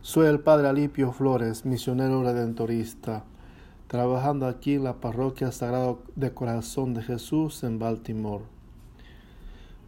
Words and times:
Soy 0.00 0.28
el 0.28 0.38
Padre 0.38 0.68
Alipio 0.68 1.10
Flores, 1.10 1.66
misionero 1.66 2.22
redentorista, 2.22 3.24
trabajando 3.88 4.46
aquí 4.46 4.74
en 4.74 4.84
la 4.84 5.00
Parroquia 5.00 5.50
Sagrado 5.50 6.02
de 6.14 6.32
Corazón 6.32 6.94
de 6.94 7.02
Jesús 7.02 7.64
en 7.64 7.80
Baltimore. 7.80 8.44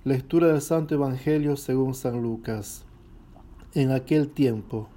Lectura 0.03 0.49
del 0.49 0.61
Santo 0.63 0.97
Evangelio 0.97 1.57
según 1.57 1.95
San 1.95 2.21
Lucas. 2.23 2.85
En 3.73 3.93
aquel 3.93 4.29
tiempo, 4.29 4.89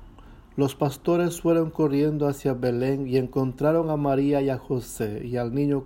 los 0.57 0.73
pastores 0.73 1.41
fueron 1.41 1.69
corriendo 1.69 2.27
hacia 2.27 2.55
Belén 2.55 3.07
y 3.07 3.17
encontraron 3.17 3.91
a 3.91 3.97
María 3.97 4.41
y 4.41 4.49
a 4.49 4.57
José 4.57 5.27
y 5.27 5.37
al 5.37 5.53
niño 5.53 5.85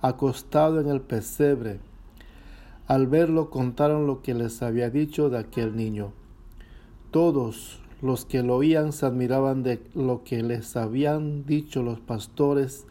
acostado 0.00 0.80
en 0.80 0.88
el 0.88 1.00
pesebre. 1.00 1.78
Al 2.88 3.06
verlo 3.06 3.50
contaron 3.50 4.08
lo 4.08 4.20
que 4.20 4.34
les 4.34 4.62
había 4.62 4.90
dicho 4.90 5.30
de 5.30 5.38
aquel 5.38 5.76
niño. 5.76 6.12
Todos 7.12 7.81
los 8.02 8.24
que 8.24 8.42
lo 8.42 8.56
oían 8.56 8.92
se 8.92 9.06
admiraban 9.06 9.62
de 9.62 9.80
lo 9.94 10.24
que 10.24 10.42
les 10.42 10.76
habían 10.76 11.46
dicho 11.46 11.84
los 11.84 12.00
pastores. 12.00 12.84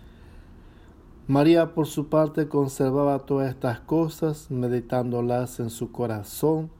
María 1.28 1.74
por 1.76 1.86
su 1.86 2.08
parte 2.08 2.48
conservaba 2.48 3.20
todas 3.20 3.50
estas 3.50 3.82
cosas, 3.82 4.50
meditándolas 4.50 5.60
en 5.60 5.70
su 5.70 5.92
corazón. 5.92 6.72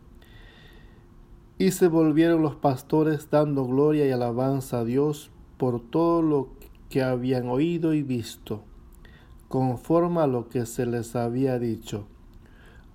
Y 1.58 1.72
se 1.72 1.90
volvieron 1.90 2.42
los 2.42 2.56
pastores 2.56 3.30
dando 3.30 3.68
gloria 3.68 4.08
y 4.08 4.12
alabanza 4.12 4.80
a 4.80 4.86
Dios 4.86 5.30
por 5.58 5.82
todo 5.82 6.22
lo 6.22 6.50
que 6.90 7.04
habían 7.04 7.50
oído 7.50 7.94
y 7.94 8.02
visto, 8.02 8.64
conforme 9.50 10.22
a 10.22 10.28
lo 10.28 10.48
que 10.48 10.66
se 10.66 10.86
les 10.86 11.16
había 11.18 11.60
dicho. 11.60 12.06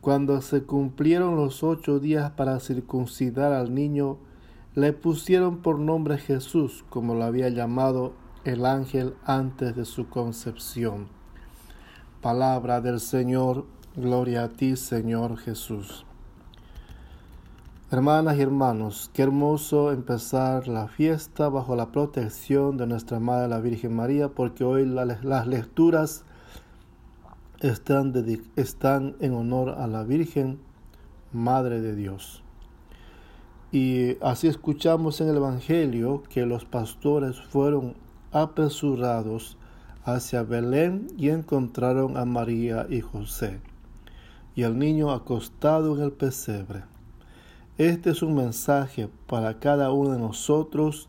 Cuando 0.00 0.40
se 0.40 0.62
cumplieron 0.62 1.36
los 1.36 1.62
ocho 1.62 2.00
días 2.00 2.30
para 2.32 2.58
circuncidar 2.58 3.52
al 3.52 3.74
niño, 3.74 4.18
le 4.76 4.92
pusieron 4.92 5.62
por 5.62 5.78
nombre 5.78 6.18
Jesús, 6.18 6.84
como 6.90 7.14
lo 7.14 7.24
había 7.24 7.48
llamado 7.48 8.12
el 8.44 8.66
ángel 8.66 9.14
antes 9.24 9.74
de 9.74 9.86
su 9.86 10.10
concepción. 10.10 11.08
Palabra 12.20 12.82
del 12.82 13.00
Señor, 13.00 13.64
gloria 13.96 14.44
a 14.44 14.48
ti, 14.50 14.76
Señor 14.76 15.38
Jesús. 15.38 16.04
Hermanas 17.90 18.36
y 18.36 18.42
hermanos, 18.42 19.10
qué 19.14 19.22
hermoso 19.22 19.92
empezar 19.92 20.68
la 20.68 20.88
fiesta 20.88 21.48
bajo 21.48 21.74
la 21.74 21.90
protección 21.90 22.76
de 22.76 22.86
nuestra 22.86 23.18
Madre 23.18 23.48
la 23.48 23.60
Virgen 23.60 23.96
María, 23.96 24.28
porque 24.28 24.62
hoy 24.62 24.84
las 24.84 25.46
lecturas 25.46 26.24
están, 27.60 29.16
en 29.20 29.32
honor 29.32 29.70
a 29.70 29.86
la 29.86 30.02
Virgen, 30.02 30.58
Madre 31.32 31.80
de 31.80 31.96
Dios. 31.96 32.42
Y 33.72 34.16
así 34.22 34.46
escuchamos 34.46 35.20
en 35.20 35.28
el 35.28 35.36
Evangelio 35.36 36.22
que 36.28 36.46
los 36.46 36.64
pastores 36.64 37.40
fueron 37.40 37.94
apresurados 38.32 39.56
hacia 40.04 40.44
Belén 40.44 41.08
y 41.18 41.30
encontraron 41.30 42.16
a 42.16 42.24
María 42.24 42.86
y 42.88 43.00
José 43.00 43.60
y 44.54 44.62
al 44.62 44.78
niño 44.78 45.10
acostado 45.10 45.96
en 45.96 46.02
el 46.02 46.12
pesebre. 46.12 46.84
Este 47.76 48.10
es 48.10 48.22
un 48.22 48.34
mensaje 48.34 49.08
para 49.26 49.58
cada 49.58 49.92
uno 49.92 50.12
de 50.12 50.18
nosotros, 50.18 51.08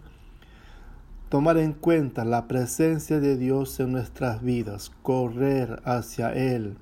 tomar 1.30 1.58
en 1.58 1.73
cuenta 1.73 2.25
la 2.25 2.47
presencia 2.47 3.21
de 3.21 3.38
Dios 3.38 3.80
en 3.80 3.94
nuestras 3.94 4.42
vidas, 4.42 4.92
correr 5.02 5.81
hacia 5.86 6.33
Él, 6.33 6.77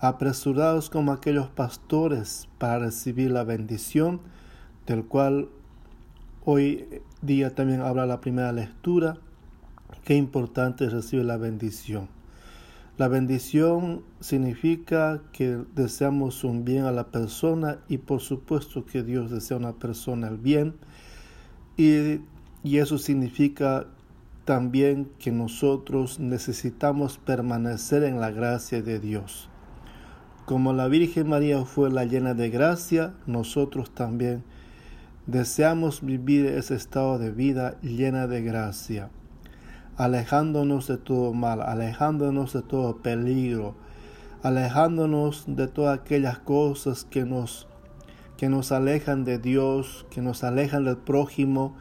apresurados 0.00 0.90
como 0.90 1.12
aquellos 1.12 1.48
pastores 1.48 2.48
para 2.58 2.80
recibir 2.80 3.30
la 3.30 3.44
bendición 3.44 4.20
del 4.86 5.04
cual 5.04 5.48
hoy 6.44 7.02
día 7.22 7.54
también 7.54 7.80
habla 7.80 8.06
la 8.06 8.20
primera 8.20 8.52
lectura. 8.52 9.18
Qué 10.04 10.14
importante 10.14 10.84
es 10.84 10.92
recibir 10.92 11.24
la 11.24 11.36
bendición. 11.36 12.08
La 12.96 13.08
bendición 13.08 14.04
significa 14.20 15.20
que 15.32 15.58
deseamos 15.74 16.44
un 16.44 16.64
bien 16.64 16.84
a 16.84 16.92
la 16.92 17.08
persona 17.08 17.78
y 17.88 17.98
por 17.98 18.20
supuesto 18.20 18.86
que 18.86 19.02
Dios 19.02 19.30
desea 19.30 19.58
a 19.58 19.60
una 19.60 19.72
persona 19.74 20.28
el 20.28 20.38
bien 20.38 20.76
y, 21.76 22.20
y 22.64 22.78
eso 22.78 22.96
significa 22.96 23.86
también 24.46 25.10
que 25.18 25.30
nosotros 25.30 26.20
necesitamos 26.20 27.18
permanecer 27.18 28.02
en 28.02 28.18
la 28.18 28.30
gracia 28.30 28.80
de 28.80 28.98
Dios. 28.98 29.50
Como 30.46 30.72
la 30.72 30.86
Virgen 30.86 31.28
María 31.28 31.64
fue 31.64 31.90
la 31.90 32.04
llena 32.04 32.32
de 32.32 32.48
gracia, 32.48 33.12
nosotros 33.26 33.90
también 33.90 34.44
Deseamos 35.26 36.02
vivir 36.02 36.46
ese 36.46 36.76
estado 36.76 37.18
de 37.18 37.32
vida 37.32 37.80
llena 37.82 38.28
de 38.28 38.42
gracia, 38.42 39.10
alejándonos 39.96 40.86
de 40.86 40.98
todo 40.98 41.34
mal, 41.34 41.62
alejándonos 41.62 42.52
de 42.52 42.62
todo 42.62 42.98
peligro, 42.98 43.74
alejándonos 44.44 45.42
de 45.48 45.66
todas 45.66 45.98
aquellas 45.98 46.38
cosas 46.38 47.04
que 47.04 47.24
nos, 47.24 47.66
que 48.36 48.48
nos 48.48 48.70
alejan 48.70 49.24
de 49.24 49.38
Dios, 49.38 50.06
que 50.10 50.22
nos 50.22 50.44
alejan 50.44 50.84
del 50.84 50.98
prójimo. 50.98 51.74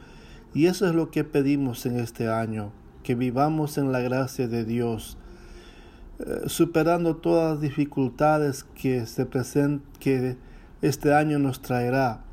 Y 0.55 0.65
eso 0.65 0.87
es 0.87 0.95
lo 0.95 1.11
que 1.11 1.23
pedimos 1.23 1.85
en 1.85 1.99
este 1.99 2.27
año, 2.27 2.71
que 3.03 3.13
vivamos 3.13 3.77
en 3.77 3.91
la 3.91 3.99
gracia 3.99 4.47
de 4.47 4.65
Dios, 4.65 5.19
eh, 6.17 6.45
superando 6.47 7.17
todas 7.17 7.51
las 7.51 7.61
dificultades 7.61 8.63
que, 8.63 9.05
se 9.05 9.27
present, 9.27 9.83
que 9.99 10.35
este 10.81 11.13
año 11.13 11.37
nos 11.37 11.61
traerá 11.61 12.24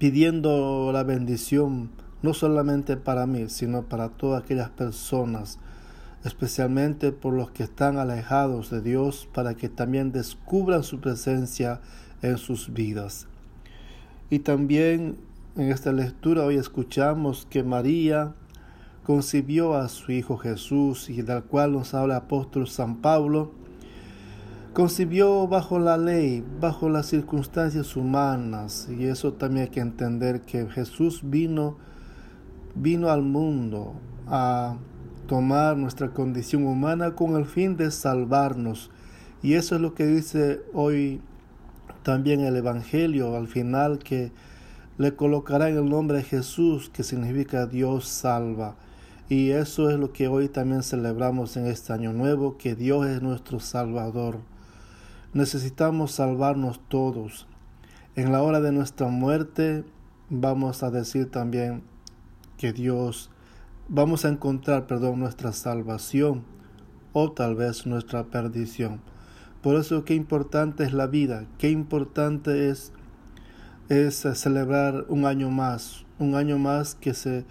pidiendo 0.00 0.92
la 0.94 1.02
bendición 1.02 1.90
no 2.22 2.32
solamente 2.32 2.96
para 2.96 3.26
mí, 3.26 3.50
sino 3.50 3.82
para 3.82 4.08
todas 4.08 4.42
aquellas 4.42 4.70
personas, 4.70 5.58
especialmente 6.24 7.12
por 7.12 7.34
los 7.34 7.50
que 7.50 7.64
están 7.64 7.98
alejados 7.98 8.70
de 8.70 8.80
Dios, 8.80 9.28
para 9.34 9.54
que 9.56 9.68
también 9.68 10.10
descubran 10.10 10.84
su 10.84 11.00
presencia 11.00 11.82
en 12.22 12.38
sus 12.38 12.72
vidas. 12.72 13.26
Y 14.30 14.38
también 14.38 15.18
en 15.54 15.70
esta 15.70 15.92
lectura 15.92 16.46
hoy 16.46 16.56
escuchamos 16.56 17.46
que 17.50 17.62
María 17.62 18.32
concibió 19.04 19.74
a 19.74 19.90
su 19.90 20.12
Hijo 20.12 20.38
Jesús 20.38 21.10
y 21.10 21.20
del 21.20 21.42
cual 21.42 21.72
nos 21.72 21.92
habla 21.92 22.14
el 22.14 22.22
apóstol 22.22 22.68
San 22.68 23.02
Pablo, 23.02 23.52
concibió 24.72 25.48
bajo 25.48 25.78
la 25.78 25.96
ley, 25.96 26.44
bajo 26.60 26.88
las 26.88 27.06
circunstancias 27.06 27.96
humanas, 27.96 28.88
y 28.90 29.06
eso 29.06 29.32
también 29.32 29.66
hay 29.66 29.70
que 29.70 29.80
entender 29.80 30.42
que 30.42 30.66
Jesús 30.66 31.20
vino, 31.24 31.76
vino 32.74 33.10
al 33.10 33.22
mundo 33.22 33.94
a 34.26 34.76
tomar 35.26 35.76
nuestra 35.76 36.10
condición 36.10 36.66
humana 36.66 37.14
con 37.14 37.36
el 37.36 37.46
fin 37.46 37.76
de 37.76 37.90
salvarnos. 37.90 38.90
Y 39.42 39.54
eso 39.54 39.74
es 39.76 39.80
lo 39.80 39.94
que 39.94 40.06
dice 40.06 40.60
hoy 40.72 41.20
también 42.02 42.40
el 42.40 42.56
Evangelio 42.56 43.36
al 43.36 43.48
final 43.48 43.98
que 43.98 44.32
le 44.98 45.14
colocará 45.14 45.68
en 45.68 45.78
el 45.78 45.88
nombre 45.88 46.18
de 46.18 46.24
Jesús, 46.24 46.90
que 46.90 47.02
significa 47.02 47.66
Dios 47.66 48.06
salva. 48.06 48.76
Y 49.28 49.50
eso 49.50 49.88
es 49.88 49.98
lo 49.98 50.12
que 50.12 50.28
hoy 50.28 50.48
también 50.48 50.82
celebramos 50.82 51.56
en 51.56 51.66
este 51.66 51.92
año 51.92 52.12
nuevo, 52.12 52.58
que 52.58 52.74
Dios 52.74 53.06
es 53.06 53.22
nuestro 53.22 53.60
Salvador. 53.60 54.40
Necesitamos 55.32 56.10
salvarnos 56.10 56.80
todos. 56.88 57.46
En 58.16 58.32
la 58.32 58.42
hora 58.42 58.60
de 58.60 58.72
nuestra 58.72 59.06
muerte 59.06 59.84
vamos 60.28 60.82
a 60.82 60.90
decir 60.90 61.30
también 61.30 61.84
que 62.56 62.72
Dios, 62.72 63.30
vamos 63.88 64.24
a 64.24 64.28
encontrar, 64.28 64.88
perdón, 64.88 65.20
nuestra 65.20 65.52
salvación 65.52 66.42
o 67.12 67.30
tal 67.30 67.54
vez 67.54 67.86
nuestra 67.86 68.24
perdición. 68.24 69.00
Por 69.62 69.76
eso 69.76 70.04
qué 70.04 70.14
importante 70.14 70.82
es 70.82 70.92
la 70.92 71.06
vida, 71.06 71.46
qué 71.58 71.70
importante 71.70 72.68
es, 72.68 72.92
es 73.88 74.26
celebrar 74.34 75.04
un 75.08 75.26
año 75.26 75.48
más, 75.52 76.06
un 76.18 76.34
año 76.34 76.58
más 76.58 76.96
que, 76.96 77.14
se, 77.14 77.44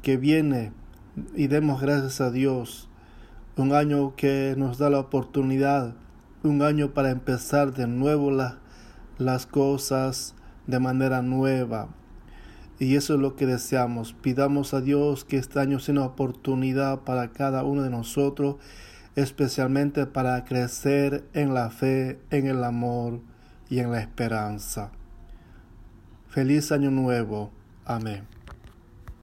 que 0.00 0.16
viene 0.16 0.72
y 1.36 1.48
demos 1.48 1.82
gracias 1.82 2.22
a 2.22 2.30
Dios, 2.30 2.88
un 3.58 3.74
año 3.74 4.16
que 4.16 4.54
nos 4.56 4.78
da 4.78 4.88
la 4.88 5.00
oportunidad 5.00 5.94
un 6.42 6.62
año 6.62 6.94
para 6.94 7.10
empezar 7.10 7.72
de 7.72 7.86
nuevo 7.86 8.30
las 9.18 9.46
cosas 9.46 10.34
de 10.66 10.78
manera 10.78 11.22
nueva. 11.22 11.88
Y 12.78 12.94
eso 12.94 13.14
es 13.14 13.20
lo 13.20 13.34
que 13.34 13.46
deseamos. 13.46 14.12
Pidamos 14.12 14.72
a 14.72 14.80
Dios 14.80 15.24
que 15.24 15.36
este 15.36 15.58
año 15.58 15.80
sea 15.80 15.94
una 15.94 16.04
oportunidad 16.04 17.00
para 17.00 17.32
cada 17.32 17.64
uno 17.64 17.82
de 17.82 17.90
nosotros, 17.90 18.56
especialmente 19.16 20.06
para 20.06 20.44
crecer 20.44 21.24
en 21.32 21.54
la 21.54 21.70
fe, 21.70 22.20
en 22.30 22.46
el 22.46 22.62
amor 22.62 23.20
y 23.68 23.80
en 23.80 23.90
la 23.90 24.00
esperanza. 24.00 24.92
Feliz 26.28 26.70
año 26.70 26.92
nuevo. 26.92 27.50
Amén. 27.84 28.37